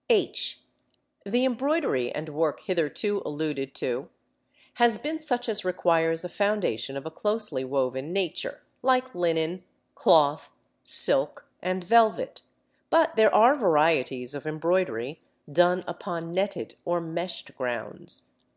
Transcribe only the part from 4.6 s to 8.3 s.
has been such as requires a foundation of a closely woven